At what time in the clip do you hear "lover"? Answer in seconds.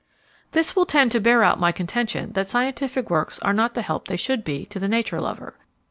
5.21-5.59